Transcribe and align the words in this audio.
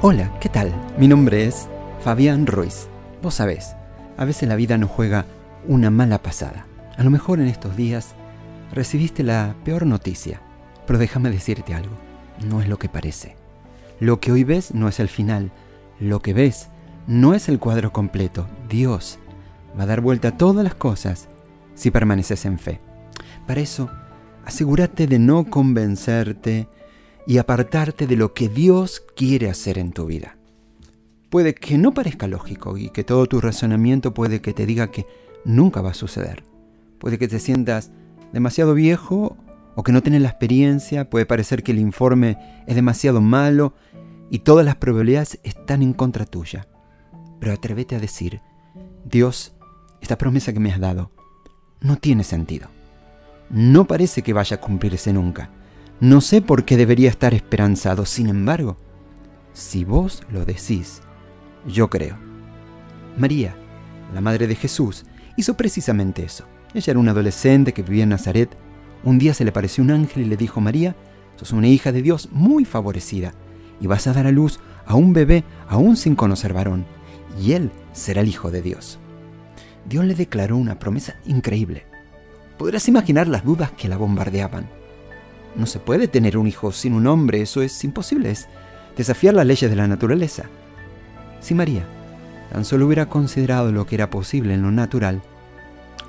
Hola, 0.00 0.32
¿qué 0.38 0.48
tal? 0.48 0.72
Mi 0.96 1.08
nombre 1.08 1.44
es 1.44 1.68
Fabián 2.04 2.46
Ruiz. 2.46 2.86
Vos 3.20 3.34
sabés, 3.34 3.74
a 4.16 4.24
veces 4.24 4.48
la 4.48 4.54
vida 4.54 4.78
nos 4.78 4.92
juega 4.92 5.26
una 5.66 5.90
mala 5.90 6.22
pasada. 6.22 6.66
A 6.96 7.02
lo 7.02 7.10
mejor 7.10 7.40
en 7.40 7.48
estos 7.48 7.76
días 7.76 8.14
recibiste 8.72 9.24
la 9.24 9.56
peor 9.64 9.86
noticia, 9.86 10.40
pero 10.86 11.00
déjame 11.00 11.30
decirte 11.30 11.74
algo, 11.74 11.96
no 12.48 12.62
es 12.62 12.68
lo 12.68 12.78
que 12.78 12.88
parece. 12.88 13.34
Lo 13.98 14.20
que 14.20 14.30
hoy 14.30 14.44
ves 14.44 14.72
no 14.72 14.86
es 14.86 15.00
el 15.00 15.08
final, 15.08 15.50
lo 15.98 16.22
que 16.22 16.32
ves 16.32 16.68
no 17.08 17.34
es 17.34 17.48
el 17.48 17.58
cuadro 17.58 17.92
completo. 17.92 18.46
Dios 18.68 19.18
va 19.76 19.82
a 19.82 19.86
dar 19.86 20.00
vuelta 20.00 20.28
a 20.28 20.36
todas 20.36 20.62
las 20.62 20.76
cosas 20.76 21.26
si 21.74 21.90
permaneces 21.90 22.44
en 22.44 22.60
fe. 22.60 22.78
Para 23.48 23.62
eso, 23.62 23.90
asegúrate 24.44 25.08
de 25.08 25.18
no 25.18 25.50
convencerte 25.50 26.68
y 27.28 27.36
apartarte 27.36 28.06
de 28.06 28.16
lo 28.16 28.32
que 28.32 28.48
Dios 28.48 29.02
quiere 29.14 29.50
hacer 29.50 29.76
en 29.76 29.92
tu 29.92 30.06
vida. 30.06 30.38
Puede 31.28 31.54
que 31.54 31.76
no 31.76 31.92
parezca 31.92 32.26
lógico 32.26 32.78
y 32.78 32.88
que 32.88 33.04
todo 33.04 33.26
tu 33.26 33.38
razonamiento 33.42 34.14
puede 34.14 34.40
que 34.40 34.54
te 34.54 34.64
diga 34.64 34.90
que 34.90 35.04
nunca 35.44 35.82
va 35.82 35.90
a 35.90 35.94
suceder. 35.94 36.42
Puede 36.98 37.18
que 37.18 37.28
te 37.28 37.38
sientas 37.38 37.90
demasiado 38.32 38.72
viejo 38.72 39.36
o 39.76 39.82
que 39.82 39.92
no 39.92 40.02
tienes 40.02 40.22
la 40.22 40.30
experiencia, 40.30 41.10
puede 41.10 41.26
parecer 41.26 41.62
que 41.62 41.72
el 41.72 41.80
informe 41.80 42.38
es 42.66 42.74
demasiado 42.74 43.20
malo 43.20 43.74
y 44.30 44.38
todas 44.38 44.64
las 44.64 44.76
probabilidades 44.76 45.38
están 45.42 45.82
en 45.82 45.92
contra 45.92 46.24
tuya. 46.24 46.66
Pero 47.40 47.52
atrévete 47.52 47.94
a 47.94 48.00
decir, 48.00 48.40
Dios, 49.04 49.52
esta 50.00 50.16
promesa 50.16 50.54
que 50.54 50.60
me 50.60 50.72
has 50.72 50.80
dado 50.80 51.10
no 51.82 51.96
tiene 51.96 52.24
sentido. 52.24 52.68
No 53.50 53.86
parece 53.86 54.22
que 54.22 54.32
vaya 54.32 54.56
a 54.56 54.60
cumplirse 54.62 55.12
nunca. 55.12 55.50
No 56.00 56.20
sé 56.20 56.42
por 56.42 56.64
qué 56.64 56.76
debería 56.76 57.10
estar 57.10 57.34
esperanzado, 57.34 58.06
sin 58.06 58.28
embargo, 58.28 58.76
si 59.52 59.84
vos 59.84 60.22
lo 60.30 60.44
decís, 60.44 61.00
yo 61.66 61.90
creo. 61.90 62.16
María, 63.16 63.56
la 64.14 64.20
madre 64.20 64.46
de 64.46 64.54
Jesús, 64.54 65.06
hizo 65.36 65.56
precisamente 65.56 66.22
eso. 66.22 66.44
Ella 66.72 66.92
era 66.92 67.00
una 67.00 67.10
adolescente 67.10 67.72
que 67.72 67.82
vivía 67.82 68.04
en 68.04 68.10
Nazaret. 68.10 68.56
Un 69.02 69.18
día 69.18 69.34
se 69.34 69.42
le 69.42 69.50
apareció 69.50 69.82
un 69.82 69.90
ángel 69.90 70.22
y 70.22 70.26
le 70.26 70.36
dijo, 70.36 70.60
María, 70.60 70.94
sos 71.34 71.50
una 71.50 71.66
hija 71.66 71.90
de 71.90 72.02
Dios 72.02 72.28
muy 72.30 72.64
favorecida, 72.64 73.32
y 73.80 73.88
vas 73.88 74.06
a 74.06 74.12
dar 74.12 74.28
a 74.28 74.30
luz 74.30 74.60
a 74.86 74.94
un 74.94 75.12
bebé 75.12 75.42
aún 75.68 75.96
sin 75.96 76.14
conocer 76.14 76.52
varón, 76.52 76.86
y 77.42 77.54
él 77.54 77.72
será 77.92 78.20
el 78.20 78.28
Hijo 78.28 78.52
de 78.52 78.62
Dios. 78.62 79.00
Dios 79.88 80.04
le 80.04 80.14
declaró 80.14 80.56
una 80.56 80.78
promesa 80.78 81.16
increíble. 81.26 81.86
Podrás 82.56 82.86
imaginar 82.86 83.26
las 83.26 83.44
dudas 83.44 83.72
que 83.72 83.88
la 83.88 83.96
bombardeaban. 83.96 84.77
No 85.56 85.66
se 85.66 85.80
puede 85.80 86.08
tener 86.08 86.36
un 86.38 86.46
hijo 86.46 86.72
sin 86.72 86.92
un 86.92 87.06
hombre, 87.06 87.40
eso 87.40 87.62
es 87.62 87.82
imposible, 87.84 88.30
es 88.30 88.48
desafiar 88.96 89.34
las 89.34 89.46
leyes 89.46 89.70
de 89.70 89.76
la 89.76 89.88
naturaleza. 89.88 90.44
Si 91.40 91.54
María 91.54 91.84
tan 92.52 92.64
solo 92.64 92.86
hubiera 92.86 93.06
considerado 93.06 93.72
lo 93.72 93.86
que 93.86 93.94
era 93.94 94.10
posible 94.10 94.54
en 94.54 94.62
lo 94.62 94.70
natural, 94.70 95.22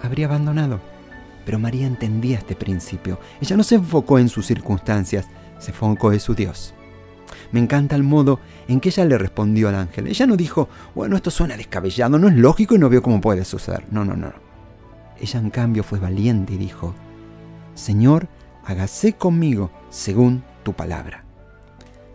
habría 0.01 0.27
abandonado. 0.27 0.79
Pero 1.45 1.59
María 1.59 1.87
entendía 1.87 2.37
este 2.37 2.55
principio. 2.55 3.19
Ella 3.41 3.57
no 3.57 3.63
se 3.63 3.75
enfocó 3.75 4.19
en 4.19 4.29
sus 4.29 4.45
circunstancias, 4.45 5.27
se 5.57 5.71
enfocó 5.71 6.13
en 6.13 6.19
su 6.19 6.35
Dios. 6.35 6.73
Me 7.51 7.59
encanta 7.59 7.95
el 7.95 8.03
modo 8.03 8.39
en 8.67 8.79
que 8.79 8.89
ella 8.89 9.05
le 9.05 9.17
respondió 9.17 9.69
al 9.69 9.75
ángel. 9.75 10.07
Ella 10.07 10.27
no 10.27 10.37
dijo, 10.37 10.69
bueno, 10.93 11.15
esto 11.15 11.31
suena 11.31 11.57
descabellado, 11.57 12.19
no 12.19 12.27
es 12.27 12.35
lógico 12.35 12.75
y 12.75 12.79
no 12.79 12.89
veo 12.89 13.01
cómo 13.01 13.21
puede 13.21 13.45
suceder. 13.45 13.85
No, 13.91 14.05
no, 14.05 14.15
no. 14.15 14.31
Ella 15.19 15.39
en 15.39 15.49
cambio 15.49 15.83
fue 15.83 15.99
valiente 15.99 16.53
y 16.53 16.57
dijo, 16.57 16.93
Señor, 17.73 18.27
hágase 18.69 19.13
conmigo 19.13 19.71
según 19.89 20.43
tu 20.63 20.73
palabra. 20.73 21.23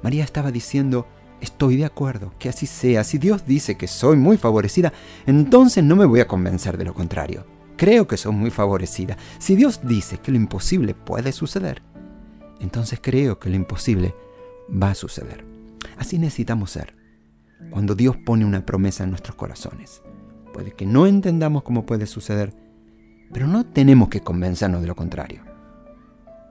María 0.03 0.23
estaba 0.23 0.53
diciendo, 0.53 1.07
estoy 1.41 1.77
de 1.77 1.85
acuerdo, 1.85 2.33
que 2.39 2.49
así 2.49 2.67
sea. 2.67 3.03
Si 3.03 3.19
Dios 3.19 3.45
dice 3.47 3.77
que 3.77 3.89
soy 3.89 4.17
muy 4.17 4.37
favorecida, 4.37 4.93
entonces 5.27 5.83
no 5.83 5.97
me 5.97 6.05
voy 6.05 6.21
a 6.21 6.29
convencer 6.29 6.79
de 6.79 6.85
lo 6.85 6.95
contrario. 6.95 7.45
Creo 7.77 8.07
que 8.07 8.17
soy 8.17 8.33
muy 8.33 8.51
favorecida. 8.51 9.17
Si 9.39 9.57
Dios 9.57 9.81
dice 9.83 10.19
que 10.19 10.31
lo 10.31 10.37
imposible 10.37 10.95
puede 10.95 11.33
suceder, 11.33 11.83
entonces 12.61 13.01
creo 13.03 13.41
que 13.41 13.51
lo 13.51 13.57
imposible 13.57 14.15
va 14.71 14.91
a 14.91 14.95
suceder. 14.95 15.45
Así 15.99 16.19
necesitamos 16.19 16.71
ser. 16.71 16.95
Cuando 17.71 17.97
Dios 17.97 18.17
pone 18.17 18.45
una 18.45 18.65
promesa 18.65 19.03
en 19.03 19.11
nuestros 19.11 19.35
corazones. 19.35 20.03
Puede 20.53 20.71
que 20.71 20.87
no 20.87 21.09
entendamos 21.09 21.65
cómo 21.65 21.85
puede 21.85 22.07
suceder, 22.07 22.55
pero 23.33 23.49
no 23.49 23.67
tenemos 23.67 24.09
que 24.09 24.21
convencernos 24.21 24.83
de 24.83 24.87
lo 24.87 24.95
contrario. 24.95 25.54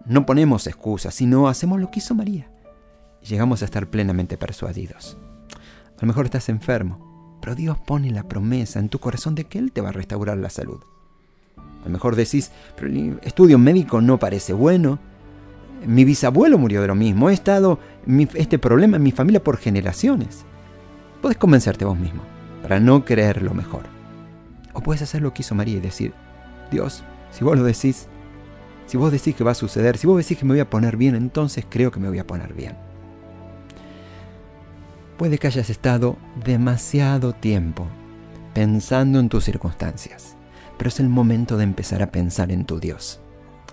No 0.05 0.25
ponemos 0.25 0.67
excusas, 0.67 1.13
sino 1.13 1.47
hacemos 1.47 1.79
lo 1.79 1.89
que 1.89 1.99
hizo 1.99 2.13
María. 2.13 2.49
Y 3.21 3.27
llegamos 3.27 3.61
a 3.61 3.65
estar 3.65 3.87
plenamente 3.87 4.37
persuadidos. 4.37 5.17
A 5.97 6.01
lo 6.01 6.07
mejor 6.07 6.25
estás 6.25 6.49
enfermo, 6.49 7.37
pero 7.41 7.55
Dios 7.55 7.77
pone 7.77 8.11
la 8.11 8.23
promesa 8.23 8.79
en 8.79 8.89
tu 8.89 8.99
corazón 8.99 9.35
de 9.35 9.45
que 9.45 9.59
Él 9.59 9.71
te 9.71 9.81
va 9.81 9.89
a 9.89 9.93
restaurar 9.93 10.37
la 10.37 10.49
salud. 10.49 10.81
A 11.57 11.85
lo 11.85 11.89
mejor 11.89 12.15
decís, 12.15 12.51
pero 12.75 12.87
el 12.87 13.19
estudio 13.23 13.57
médico 13.57 14.01
no 14.01 14.19
parece 14.19 14.53
bueno. 14.53 14.99
Mi 15.85 16.03
bisabuelo 16.05 16.57
murió 16.57 16.81
de 16.81 16.87
lo 16.87 16.95
mismo. 16.95 17.29
He 17.29 17.33
estado 17.33 17.79
este 18.35 18.59
problema 18.59 18.97
en 18.97 19.03
mi 19.03 19.11
familia 19.11 19.43
por 19.43 19.57
generaciones. 19.57 20.45
Puedes 21.21 21.37
convencerte 21.37 21.85
vos 21.85 21.97
mismo 21.97 22.23
para 22.61 22.79
no 22.79 23.05
creer 23.05 23.41
lo 23.41 23.53
mejor. 23.53 23.83
O 24.73 24.81
puedes 24.81 25.01
hacer 25.01 25.21
lo 25.21 25.33
que 25.33 25.41
hizo 25.41 25.55
María 25.55 25.77
y 25.77 25.81
decir, 25.81 26.13
Dios, 26.71 27.03
si 27.31 27.43
vos 27.43 27.57
lo 27.57 27.63
decís, 27.63 28.07
si 28.85 28.97
vos 28.97 29.11
decís 29.11 29.35
que 29.35 29.43
va 29.43 29.51
a 29.51 29.55
suceder, 29.55 29.97
si 29.97 30.07
vos 30.07 30.17
decís 30.17 30.37
que 30.37 30.45
me 30.45 30.53
voy 30.53 30.59
a 30.59 30.69
poner 30.69 30.97
bien, 30.97 31.15
entonces 31.15 31.65
creo 31.69 31.91
que 31.91 31.99
me 31.99 32.09
voy 32.09 32.19
a 32.19 32.27
poner 32.27 32.53
bien. 32.53 32.75
Puede 35.17 35.37
que 35.37 35.47
hayas 35.47 35.69
estado 35.69 36.17
demasiado 36.43 37.33
tiempo 37.33 37.87
pensando 38.53 39.19
en 39.19 39.29
tus 39.29 39.43
circunstancias, 39.43 40.35
pero 40.77 40.89
es 40.89 40.99
el 40.99 41.09
momento 41.09 41.57
de 41.57 41.63
empezar 41.63 42.01
a 42.03 42.11
pensar 42.11 42.51
en 42.51 42.65
tu 42.65 42.79
Dios. 42.79 43.19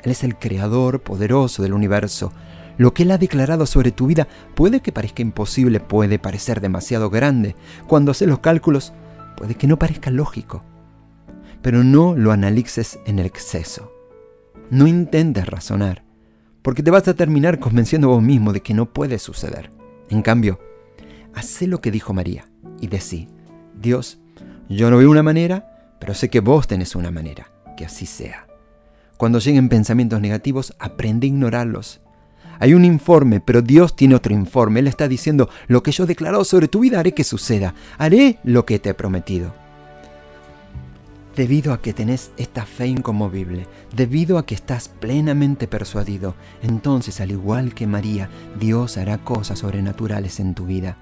Él 0.02 0.10
es 0.12 0.24
el 0.24 0.36
creador 0.36 1.02
poderoso 1.02 1.62
del 1.62 1.74
universo. 1.74 2.32
Lo 2.78 2.94
que 2.94 3.02
Él 3.02 3.10
ha 3.10 3.18
declarado 3.18 3.66
sobre 3.66 3.92
tu 3.92 4.06
vida 4.06 4.26
puede 4.54 4.80
que 4.80 4.92
parezca 4.92 5.22
imposible, 5.22 5.80
puede 5.80 6.18
parecer 6.18 6.60
demasiado 6.60 7.10
grande. 7.10 7.54
Cuando 7.86 8.12
haces 8.12 8.28
los 8.28 8.38
cálculos, 8.38 8.92
puede 9.36 9.54
que 9.54 9.66
no 9.66 9.78
parezca 9.78 10.10
lógico. 10.10 10.62
Pero 11.60 11.84
no 11.84 12.16
lo 12.16 12.32
analices 12.32 12.98
en 13.04 13.18
el 13.18 13.26
exceso. 13.26 13.92
No 14.70 14.86
intentes 14.86 15.46
razonar, 15.46 16.04
porque 16.62 16.84
te 16.84 16.92
vas 16.92 17.08
a 17.08 17.14
terminar 17.14 17.58
convenciendo 17.58 18.06
vos 18.06 18.22
mismo 18.22 18.52
de 18.52 18.60
que 18.60 18.72
no 18.72 18.92
puede 18.92 19.18
suceder. 19.18 19.72
En 20.10 20.22
cambio, 20.22 20.60
haz 21.34 21.60
lo 21.62 21.80
que 21.80 21.90
dijo 21.90 22.12
María 22.12 22.48
y 22.80 22.86
decí, 22.86 23.26
Dios, 23.74 24.20
yo 24.68 24.88
no 24.88 24.98
veo 24.98 25.10
una 25.10 25.24
manera, 25.24 25.96
pero 25.98 26.14
sé 26.14 26.30
que 26.30 26.38
vos 26.38 26.68
tenés 26.68 26.94
una 26.94 27.10
manera, 27.10 27.50
que 27.76 27.84
así 27.84 28.06
sea. 28.06 28.46
Cuando 29.16 29.40
lleguen 29.40 29.68
pensamientos 29.68 30.20
negativos, 30.20 30.72
aprende 30.78 31.26
a 31.26 31.30
ignorarlos. 31.30 32.00
Hay 32.60 32.72
un 32.72 32.84
informe, 32.84 33.40
pero 33.40 33.62
Dios 33.62 33.96
tiene 33.96 34.14
otro 34.14 34.32
informe. 34.32 34.78
Él 34.80 34.86
está 34.86 35.08
diciendo, 35.08 35.48
lo 35.66 35.82
que 35.82 35.90
yo 35.90 36.04
he 36.04 36.06
declarado 36.06 36.44
sobre 36.44 36.68
tu 36.68 36.80
vida 36.80 37.00
haré 37.00 37.12
que 37.12 37.24
suceda. 37.24 37.74
Haré 37.98 38.38
lo 38.44 38.66
que 38.66 38.78
te 38.78 38.90
he 38.90 38.94
prometido 38.94 39.52
debido 41.36 41.72
a 41.72 41.80
que 41.80 41.92
tenés 41.92 42.32
esta 42.36 42.66
fe 42.66 42.86
inconmovible, 42.86 43.66
debido 43.94 44.38
a 44.38 44.46
que 44.46 44.54
estás 44.54 44.88
plenamente 44.88 45.66
persuadido, 45.66 46.34
entonces 46.62 47.20
al 47.20 47.30
igual 47.30 47.74
que 47.74 47.86
María, 47.86 48.28
Dios 48.58 48.96
hará 48.96 49.18
cosas 49.18 49.60
sobrenaturales 49.60 50.40
en 50.40 50.54
tu 50.54 50.66
vida. 50.66 50.96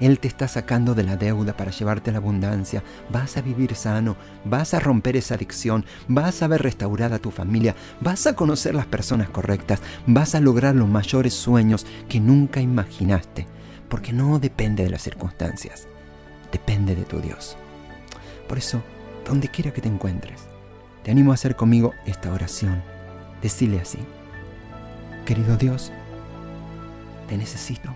Él 0.00 0.18
te 0.18 0.26
está 0.26 0.48
sacando 0.48 0.94
de 0.94 1.04
la 1.04 1.16
deuda 1.16 1.56
para 1.56 1.70
llevarte 1.70 2.10
la 2.10 2.18
abundancia, 2.18 2.82
vas 3.10 3.36
a 3.36 3.42
vivir 3.42 3.76
sano, 3.76 4.16
vas 4.44 4.74
a 4.74 4.80
romper 4.80 5.16
esa 5.16 5.36
adicción, 5.36 5.84
vas 6.08 6.42
a 6.42 6.48
ver 6.48 6.62
restaurada 6.62 7.20
tu 7.20 7.30
familia, 7.30 7.76
vas 8.00 8.26
a 8.26 8.34
conocer 8.34 8.74
las 8.74 8.86
personas 8.86 9.28
correctas, 9.28 9.80
vas 10.06 10.34
a 10.34 10.40
lograr 10.40 10.74
los 10.74 10.88
mayores 10.88 11.34
sueños 11.34 11.86
que 12.08 12.18
nunca 12.18 12.60
imaginaste, 12.60 13.46
porque 13.88 14.12
no 14.12 14.40
depende 14.40 14.82
de 14.82 14.90
las 14.90 15.02
circunstancias, 15.02 15.86
depende 16.50 16.96
de 16.96 17.04
tu 17.04 17.20
Dios. 17.20 17.56
Por 18.48 18.58
eso, 18.58 18.82
donde 19.24 19.48
quiera 19.48 19.72
que 19.72 19.80
te 19.80 19.88
encuentres. 19.88 20.48
Te 21.02 21.10
animo 21.10 21.32
a 21.32 21.34
hacer 21.34 21.56
conmigo 21.56 21.92
esta 22.06 22.32
oración. 22.32 22.82
Decile 23.42 23.80
así, 23.80 23.98
querido 25.26 25.56
Dios, 25.56 25.92
te 27.28 27.36
necesito. 27.36 27.94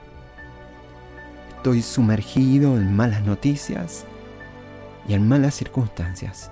Estoy 1.56 1.82
sumergido 1.82 2.76
en 2.76 2.94
malas 2.94 3.24
noticias 3.24 4.04
y 5.08 5.14
en 5.14 5.26
malas 5.26 5.54
circunstancias. 5.54 6.50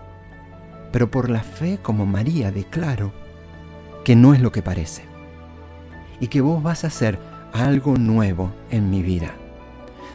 Pero 0.93 1.11
por 1.11 1.31
la 1.31 1.43
fe 1.43 1.79
como 1.83 2.07
María 2.07 2.51
declaro 2.51 3.13
que 4.05 4.17
no 4.17 4.35
es 4.35 4.41
lo 4.41 4.51
que 4.51 4.63
parece. 4.63 5.05
Y 6.21 6.29
que 6.29 6.41
vos 6.41 6.63
vas 6.63 6.85
a 6.85 6.87
hacer 6.87 7.19
algo 7.53 7.97
nuevo 7.97 8.53
en 8.71 8.89
mi 8.89 9.03
vida. 9.03 9.35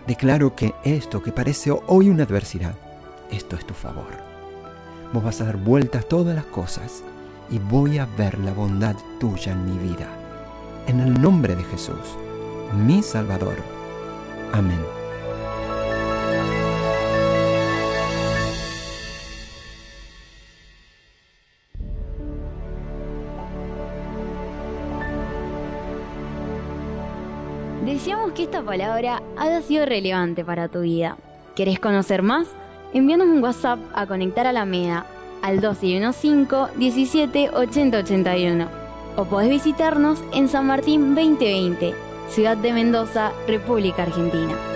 Declaro 0.07 0.55
que 0.55 0.73
esto 0.83 1.21
que 1.21 1.31
parece 1.31 1.71
hoy 1.71 2.09
una 2.09 2.23
adversidad, 2.23 2.75
esto 3.29 3.55
es 3.55 3.65
tu 3.65 3.75
favor 3.75 4.30
Vos 5.13 5.23
vas 5.23 5.41
a 5.41 5.45
dar 5.45 5.57
vueltas 5.57 6.07
todas 6.07 6.35
las 6.35 6.45
cosas 6.45 7.03
y 7.49 7.59
voy 7.59 7.97
a 7.97 8.05
ver 8.17 8.39
la 8.39 8.53
bondad 8.53 8.95
tuya 9.19 9.51
en 9.51 9.65
mi 9.65 9.77
vida. 9.77 10.07
En 10.87 11.01
el 11.01 11.21
nombre 11.21 11.55
de 11.55 11.63
Jesús, 11.63 12.17
mi 12.73 13.03
Salvador. 13.03 13.57
Amén. 14.53 14.79
Deseamos 27.85 28.31
que 28.31 28.43
esta 28.43 28.63
palabra 28.63 29.21
haya 29.37 29.61
sido 29.61 29.85
relevante 29.85 30.45
para 30.45 30.69
tu 30.69 30.81
vida. 30.81 31.17
¿Querés 31.55 31.79
conocer 31.79 32.21
más? 32.21 32.47
Envíanos 32.93 33.27
un 33.27 33.41
WhatsApp 33.41 33.79
a 33.93 34.05
Conectar 34.05 34.47
a 34.47 34.51
la 34.51 34.65
MEDA 34.65 35.05
al 35.41 35.61
215 35.61 36.77
17 36.77 37.49
80 37.51 37.97
81 37.97 38.67
o 39.15 39.25
podés 39.25 39.49
visitarnos 39.49 40.21
en 40.33 40.49
San 40.49 40.67
Martín 40.67 41.15
2020, 41.15 41.93
Ciudad 42.29 42.57
de 42.57 42.73
Mendoza, 42.73 43.31
República 43.47 44.03
Argentina. 44.03 44.70